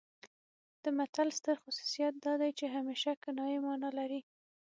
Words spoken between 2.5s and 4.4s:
چې همیشه کنايي مانا لري